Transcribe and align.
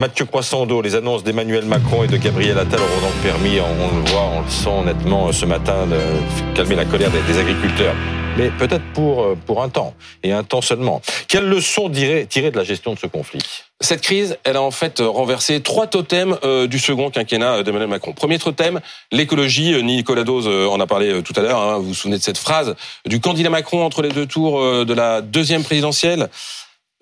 Mathieu 0.00 0.26
Croissando, 0.26 0.80
les 0.80 0.94
annonces 0.94 1.24
d'Emmanuel 1.24 1.64
Macron 1.64 2.04
et 2.04 2.06
de 2.06 2.16
Gabriel 2.18 2.56
Attal 2.56 2.78
auront 2.78 3.00
donc 3.00 3.14
permis, 3.20 3.58
on 3.58 3.96
le 3.96 4.08
voit, 4.08 4.30
on 4.32 4.42
le 4.42 4.48
sent 4.48 4.68
honnêtement 4.68 5.32
ce 5.32 5.44
matin, 5.44 5.88
de 5.88 6.54
calmer 6.54 6.76
la 6.76 6.84
colère 6.84 7.10
des, 7.10 7.36
agriculteurs. 7.36 7.96
Mais 8.36 8.50
peut-être 8.50 8.84
pour, 8.94 9.24
euh, 9.24 9.36
pour 9.44 9.60
un 9.60 9.68
temps, 9.68 9.94
et 10.22 10.30
un 10.30 10.44
temps 10.44 10.60
seulement. 10.60 11.02
Quelle 11.26 11.48
leçon 11.48 11.90
tirer 11.90 12.52
de 12.52 12.56
la 12.56 12.62
gestion 12.62 12.94
de 12.94 12.98
ce 13.00 13.08
conflit? 13.08 13.40
Cette 13.80 14.02
crise, 14.02 14.38
elle 14.44 14.54
a 14.54 14.62
en 14.62 14.70
fait 14.70 15.00
renversé 15.00 15.60
trois 15.62 15.88
totems 15.88 16.38
euh, 16.44 16.68
du 16.68 16.78
second 16.78 17.10
quinquennat 17.10 17.64
d'Emmanuel 17.64 17.88
Macron. 17.88 18.12
Premier 18.12 18.38
totem, 18.38 18.78
l'écologie. 19.10 19.74
Euh, 19.74 19.80
Nicolas 19.80 20.22
Dose 20.22 20.46
en 20.46 20.78
a 20.78 20.86
parlé 20.86 21.24
tout 21.24 21.32
à 21.34 21.40
l'heure. 21.40 21.60
Hein. 21.60 21.78
Vous 21.78 21.88
vous 21.88 21.94
souvenez 21.94 22.18
de 22.18 22.22
cette 22.22 22.38
phrase 22.38 22.76
du 23.04 23.18
candidat 23.18 23.50
Macron 23.50 23.84
entre 23.84 24.02
les 24.02 24.10
deux 24.10 24.26
tours 24.26 24.62
de 24.62 24.94
la 24.94 25.22
deuxième 25.22 25.64
présidentielle? 25.64 26.28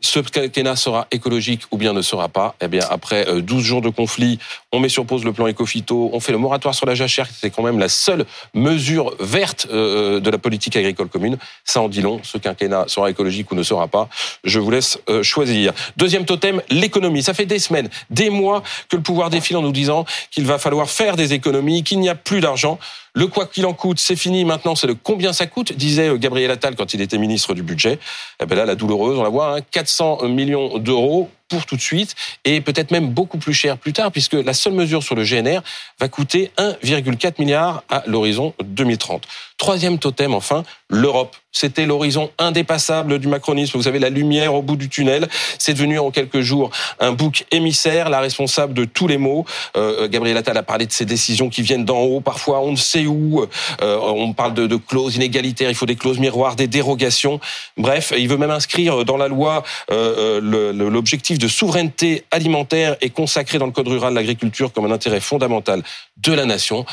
Ce 0.00 0.20
quinquennat 0.20 0.76
sera 0.76 1.06
écologique 1.10 1.62
ou 1.70 1.78
bien 1.78 1.92
ne 1.92 2.02
sera 2.02 2.28
pas. 2.28 2.54
Eh 2.60 2.68
bien, 2.68 2.82
après 2.90 3.24
12 3.40 3.58
euh, 3.58 3.64
jours 3.64 3.80
de 3.80 3.88
conflit, 3.88 4.38
on 4.72 4.78
met 4.78 4.88
sur 4.88 5.06
pause 5.06 5.24
le 5.24 5.32
plan 5.32 5.46
éco-phyto, 5.46 6.10
on 6.12 6.20
fait 6.20 6.32
le 6.32 6.38
moratoire 6.38 6.74
sur 6.74 6.86
la 6.86 6.95
jachère, 6.95 7.27
c'est 7.32 7.50
quand 7.50 7.62
même 7.62 7.78
la 7.78 7.88
seule 7.88 8.27
mesure 8.52 9.14
verte 9.20 9.66
euh, 9.70 10.20
de 10.20 10.30
la 10.30 10.38
politique 10.38 10.77
agricole 10.77 11.09
commune. 11.09 11.38
Ça 11.64 11.80
en 11.80 11.88
dit 11.88 12.02
long. 12.02 12.20
Ce 12.22 12.36
quinquennat 12.36 12.84
sera 12.88 13.10
écologique 13.10 13.50
ou 13.52 13.55
ne 13.55 13.62
sera 13.62 13.88
pas. 13.88 14.09
Je 14.45 14.60
vous 14.60 14.70
laisse 14.70 14.98
euh, 15.09 15.22
choisir. 15.22 15.72
Deuxième 15.97 16.27
totem, 16.27 16.60
l'économie. 16.69 17.22
Ça 17.22 17.33
fait 17.33 17.47
des 17.47 17.58
semaines, 17.58 17.88
des 18.10 18.28
mois 18.28 18.62
que 18.88 18.97
le 18.97 19.02
pouvoir 19.02 19.30
défile 19.30 19.56
en 19.56 19.62
nous 19.62 19.72
disant 19.72 20.05
qu'il 20.30 20.44
va 20.44 20.58
falloir 20.58 20.91
faire 20.91 21.16
des 21.16 21.33
économies, 21.33 21.83
qu'il 21.83 22.00
n'y 22.00 22.08
a 22.10 22.14
plus 22.14 22.41
d'argent. 22.41 22.78
Le 23.16 23.29
quoi 23.29 23.47
qu'il 23.47 23.65
en 23.65 23.73
coûte, 23.73 23.98
c'est 23.98 24.15
fini. 24.15 24.45
Maintenant, 24.45 24.75
c'est 24.75 24.87
le 24.87 24.95
combien 24.95 25.33
ça 25.33 25.47
coûte, 25.47 25.73
disait 25.73 26.09
euh, 26.09 26.19
Gabriel 26.19 26.51
Attal 26.51 26.77
quand 26.77 26.93
il 26.93 27.01
était 27.01 27.16
ministre 27.16 27.55
du 27.55 27.62
budget. 27.62 27.98
Eh 28.42 28.45
ben 28.45 28.56
là, 28.56 28.66
la 28.66 28.75
douloureuse, 28.75 29.19
on 29.19 29.23
la 29.23 29.30
voit, 29.30 29.56
hein, 29.56 29.61
400 29.70 30.29
millions 30.29 30.77
d'euros 30.77 31.30
pour 31.48 31.65
tout 31.65 31.77
de 31.77 31.80
suite 31.80 32.15
et 32.45 32.61
peut-être 32.61 32.91
même 32.91 33.09
beaucoup 33.09 33.39
plus 33.39 33.55
cher 33.55 33.79
plus 33.79 33.92
tard 33.92 34.11
puisque 34.11 34.34
la 34.34 34.52
seule 34.52 34.73
mesure 34.73 35.02
sur 35.02 35.15
le 35.15 35.23
GNR 35.23 35.61
va 35.98 36.09
coûter 36.09 36.51
1,4 36.59 37.34
milliard 37.39 37.84
à 37.89 38.03
l'horizon 38.06 38.53
2030. 38.64 39.23
Troisième 39.58 39.98
totem, 39.98 40.34
enfin, 40.34 40.64
l'Europe. 40.90 41.34
C'était 41.50 41.86
l'horizon 41.86 42.30
indépassable 42.38 43.18
du 43.18 43.26
macronisme. 43.26 43.78
Vous 43.78 43.84
savez, 43.84 43.98
la 43.98 44.10
lumière 44.10 44.52
au 44.52 44.60
bout 44.60 44.76
du 44.76 44.90
tunnel. 44.90 45.26
C'est 45.58 45.72
devenu 45.72 45.98
en 45.98 46.10
quelques 46.10 46.42
jours 46.42 46.70
un 47.00 47.12
bouc 47.12 47.46
émissaire, 47.50 48.10
la 48.10 48.20
responsable 48.20 48.74
de 48.74 48.84
tous 48.84 49.08
les 49.08 49.16
maux. 49.16 49.46
Euh, 49.78 50.08
Gabriel 50.08 50.36
Attal 50.36 50.58
a 50.58 50.62
parlé 50.62 50.84
de 50.84 50.92
ces 50.92 51.06
décisions 51.06 51.48
qui 51.48 51.62
viennent 51.62 51.86
d'en 51.86 52.00
haut. 52.00 52.20
Parfois, 52.20 52.60
on 52.60 52.72
ne 52.72 52.77
sait 52.77 53.06
où. 53.06 53.46
Euh, 53.80 53.98
on 54.02 54.34
parle 54.34 54.52
de, 54.52 54.77
clauses 54.77 55.16
inégalitaires. 55.16 55.70
Il 55.70 55.74
faut 55.74 55.86
des 55.86 55.96
clauses 55.96 56.18
miroirs, 56.18 56.54
des 56.54 56.66
dérogations. 56.66 57.40
Bref, 57.78 58.12
il 58.14 58.28
veut 58.28 58.36
même 58.36 58.50
inscrire 58.50 59.06
dans 59.06 59.16
la 59.16 59.28
loi 59.28 59.64
euh, 59.90 60.40
euh 60.42 60.90
l'objectif 60.90 61.38
de 61.38 61.48
souveraineté 61.48 62.24
alimentaire 62.30 62.96
et 63.00 63.08
consacré 63.08 63.58
dans 63.58 63.66
le 63.66 63.72
code 63.72 63.88
rural 63.88 64.12
l'agriculture 64.12 64.70
comme 64.72 64.84
un 64.84 64.90
intérêt 64.90 65.20
fondamental 65.20 65.82
de 66.18 66.32
la 66.34 66.44
nation. 66.44 66.84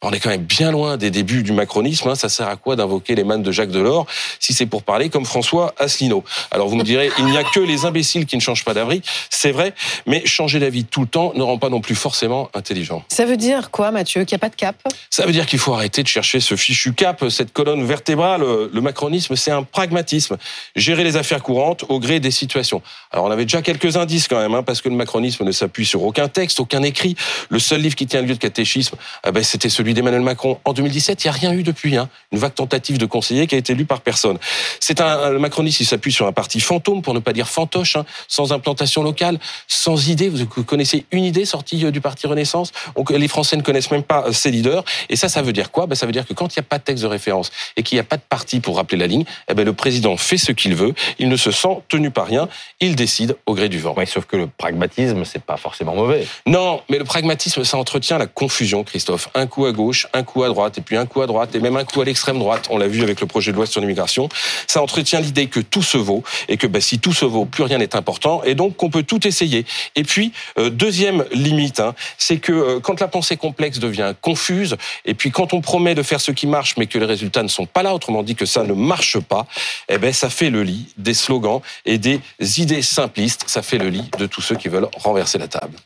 On 0.00 0.12
est 0.12 0.20
quand 0.20 0.30
même 0.30 0.44
bien 0.44 0.70
loin 0.70 0.96
des 0.96 1.10
débuts 1.10 1.42
du 1.42 1.50
macronisme. 1.50 2.08
Hein. 2.08 2.14
Ça 2.14 2.28
sert 2.28 2.46
à 2.46 2.54
quoi 2.54 2.76
d'invoquer 2.76 3.16
les 3.16 3.24
mannes 3.24 3.42
de 3.42 3.50
Jacques 3.50 3.72
Delors 3.72 4.06
si 4.38 4.52
c'est 4.52 4.66
pour 4.66 4.84
parler 4.84 5.10
comme 5.10 5.24
François 5.24 5.74
Asselineau? 5.76 6.22
Alors 6.52 6.68
vous 6.68 6.76
me 6.76 6.84
direz, 6.84 7.10
il 7.18 7.24
n'y 7.24 7.36
a 7.36 7.42
que 7.42 7.58
les 7.58 7.84
imbéciles 7.84 8.24
qui 8.24 8.36
ne 8.36 8.40
changent 8.40 8.64
pas 8.64 8.74
d'avis. 8.74 9.02
C'est 9.28 9.50
vrai, 9.50 9.74
mais 10.06 10.24
changer 10.24 10.60
d'avis 10.60 10.84
tout 10.84 11.00
le 11.00 11.08
temps 11.08 11.32
ne 11.34 11.42
rend 11.42 11.58
pas 11.58 11.68
non 11.68 11.80
plus 11.80 11.96
forcément 11.96 12.48
intelligent. 12.54 13.04
Ça 13.08 13.24
veut 13.24 13.36
dire 13.36 13.72
quoi, 13.72 13.90
Mathieu 13.90 14.22
Qu'il 14.22 14.36
n'y 14.36 14.38
a 14.38 14.42
pas 14.42 14.50
de 14.50 14.54
cap? 14.54 14.76
Ça 15.10 15.26
veut 15.26 15.32
dire 15.32 15.46
qu'il 15.46 15.58
faut 15.58 15.74
arrêter 15.74 16.04
de 16.04 16.08
chercher 16.08 16.38
ce 16.38 16.54
fichu 16.54 16.92
cap, 16.92 17.28
cette 17.28 17.52
colonne 17.52 17.84
vertébrale. 17.84 18.42
Le 18.72 18.80
macronisme, 18.80 19.34
c'est 19.34 19.50
un 19.50 19.64
pragmatisme. 19.64 20.36
Gérer 20.76 21.02
les 21.02 21.16
affaires 21.16 21.42
courantes 21.42 21.84
au 21.88 21.98
gré 21.98 22.20
des 22.20 22.30
situations. 22.30 22.82
Alors 23.10 23.24
on 23.24 23.32
avait 23.32 23.46
déjà 23.46 23.62
quelques 23.62 23.96
indices 23.96 24.28
quand 24.28 24.38
même, 24.38 24.54
hein, 24.54 24.62
parce 24.62 24.80
que 24.80 24.88
le 24.88 24.94
macronisme 24.94 25.44
ne 25.44 25.50
s'appuie 25.50 25.86
sur 25.86 26.04
aucun 26.04 26.28
texte, 26.28 26.60
aucun 26.60 26.84
écrit. 26.84 27.16
Le 27.48 27.58
seul 27.58 27.80
livre 27.80 27.96
qui 27.96 28.06
tient 28.06 28.22
lieu 28.22 28.34
de 28.34 28.38
catéchisme, 28.38 28.96
ah 29.24 29.32
ben, 29.32 29.42
c'était 29.42 29.68
celui 29.68 29.87
d'Emmanuel 29.94 30.22
Macron 30.22 30.58
en 30.64 30.72
2017. 30.72 31.24
Il 31.24 31.26
n'y 31.26 31.28
a 31.28 31.32
rien 31.32 31.52
eu 31.52 31.62
depuis. 31.62 31.96
Hein. 31.96 32.08
Une 32.32 32.38
vague 32.38 32.54
tentative 32.54 32.98
de 32.98 33.06
conseiller 33.06 33.46
qui 33.46 33.54
a 33.54 33.58
été 33.58 33.74
lue 33.74 33.84
par 33.84 34.00
personne. 34.00 34.38
C'est 34.80 35.00
un, 35.00 35.30
le 35.30 35.38
macronisme, 35.38 35.82
il 35.82 35.86
s'appuie 35.86 36.12
sur 36.12 36.26
un 36.26 36.32
parti 36.32 36.60
fantôme, 36.60 37.02
pour 37.02 37.14
ne 37.14 37.18
pas 37.18 37.32
dire 37.32 37.48
fantoche, 37.48 37.96
hein, 37.96 38.04
sans 38.28 38.52
implantation 38.52 39.02
locale, 39.02 39.38
sans 39.66 40.08
idée. 40.08 40.28
Vous 40.28 40.46
connaissez 40.64 41.06
une 41.12 41.24
idée 41.24 41.44
sortie 41.44 41.84
euh, 41.84 41.90
du 41.90 42.00
parti 42.00 42.26
Renaissance? 42.26 42.72
Donc, 42.96 43.10
Les 43.10 43.28
Français 43.28 43.56
ne 43.56 43.62
connaissent 43.62 43.90
même 43.90 44.02
pas 44.02 44.24
euh, 44.26 44.32
ses 44.32 44.50
leaders. 44.50 44.84
Et 45.08 45.16
ça, 45.16 45.28
ça 45.28 45.42
veut 45.42 45.52
dire 45.52 45.70
quoi? 45.70 45.86
Ben, 45.86 45.94
Ça 45.94 46.06
veut 46.06 46.12
dire 46.12 46.26
que 46.26 46.34
quand 46.34 46.54
il 46.54 46.58
n'y 46.58 46.64
a 46.64 46.68
pas 46.68 46.78
de 46.78 46.84
texte 46.84 47.02
de 47.02 47.08
référence 47.08 47.50
et 47.76 47.82
qu'il 47.82 47.96
n'y 47.96 48.00
a 48.00 48.04
pas 48.04 48.16
de 48.16 48.22
parti 48.28 48.60
pour 48.60 48.76
rappeler 48.76 48.98
la 48.98 49.06
ligne, 49.06 49.24
eh 49.48 49.54
ben, 49.54 49.64
le 49.64 49.72
président 49.72 50.16
fait 50.16 50.38
ce 50.38 50.52
qu'il 50.52 50.74
veut. 50.74 50.94
Il 51.18 51.28
ne 51.28 51.36
se 51.36 51.50
sent 51.50 51.78
tenu 51.88 52.10
par 52.10 52.26
rien. 52.26 52.48
Il 52.80 52.96
décide 52.96 53.36
au 53.46 53.54
gré 53.54 53.68
du 53.68 53.78
vent. 53.78 53.94
Oui, 53.96 54.06
sauf 54.06 54.26
que 54.26 54.36
le 54.36 54.46
pragmatisme, 54.46 55.24
c'est 55.24 55.42
pas 55.42 55.56
forcément 55.56 55.94
mauvais. 55.94 56.26
Non, 56.46 56.80
mais 56.88 56.98
le 56.98 57.04
pragmatisme, 57.04 57.64
ça 57.64 57.76
entretient 57.76 58.18
la 58.18 58.26
confusion, 58.26 58.84
Christophe. 58.84 59.28
Un 59.34 59.46
coup 59.46 59.66
à 59.66 59.72
gauche, 59.78 60.08
un 60.12 60.24
coup 60.24 60.42
à 60.42 60.48
droite, 60.48 60.76
et 60.78 60.80
puis 60.80 60.96
un 60.96 61.06
coup 61.06 61.22
à 61.22 61.26
droite, 61.26 61.54
et 61.54 61.60
même 61.60 61.76
un 61.76 61.84
coup 61.84 62.00
à 62.00 62.04
l'extrême 62.04 62.38
droite. 62.38 62.66
On 62.70 62.78
l'a 62.78 62.88
vu 62.88 63.02
avec 63.02 63.20
le 63.20 63.26
projet 63.26 63.52
de 63.52 63.56
loi 63.56 63.66
sur 63.66 63.80
l'immigration. 63.80 64.28
Ça 64.66 64.82
entretient 64.82 65.20
l'idée 65.20 65.46
que 65.46 65.60
tout 65.60 65.82
se 65.82 65.96
vaut, 65.96 66.24
et 66.48 66.56
que 66.56 66.66
bah, 66.66 66.80
si 66.80 66.98
tout 66.98 67.12
se 67.12 67.24
vaut, 67.24 67.44
plus 67.44 67.62
rien 67.62 67.78
n'est 67.78 67.94
important, 67.94 68.42
et 68.42 68.54
donc 68.54 68.76
qu'on 68.76 68.90
peut 68.90 69.04
tout 69.04 69.26
essayer. 69.26 69.64
Et 69.94 70.02
puis, 70.02 70.32
euh, 70.58 70.68
deuxième 70.68 71.24
limite, 71.32 71.78
hein, 71.78 71.94
c'est 72.18 72.38
que 72.38 72.52
euh, 72.52 72.80
quand 72.80 72.98
la 73.00 73.08
pensée 73.08 73.36
complexe 73.36 73.78
devient 73.78 74.14
confuse, 74.20 74.76
et 75.04 75.14
puis 75.14 75.30
quand 75.30 75.54
on 75.54 75.60
promet 75.60 75.94
de 75.94 76.02
faire 76.02 76.20
ce 76.20 76.32
qui 76.32 76.48
marche, 76.48 76.74
mais 76.76 76.86
que 76.86 76.98
les 76.98 77.06
résultats 77.06 77.44
ne 77.44 77.48
sont 77.48 77.66
pas 77.66 77.84
là, 77.84 77.94
autrement 77.94 78.24
dit 78.24 78.34
que 78.34 78.46
ça 78.46 78.64
ne 78.64 78.72
marche 78.72 79.18
pas, 79.20 79.46
eh 79.88 79.98
ben 79.98 80.12
ça 80.12 80.28
fait 80.28 80.50
le 80.50 80.62
lit 80.62 80.92
des 80.96 81.14
slogans 81.14 81.60
et 81.86 81.98
des 81.98 82.20
idées 82.58 82.82
simplistes. 82.82 83.44
Ça 83.46 83.62
fait 83.62 83.78
le 83.78 83.88
lit 83.88 84.10
de 84.18 84.26
tous 84.26 84.42
ceux 84.42 84.56
qui 84.56 84.68
veulent 84.68 84.88
renverser 84.96 85.38
la 85.38 85.48
table. 85.48 85.76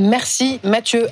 Merci 0.00 0.60
Mathieu. 0.64 1.08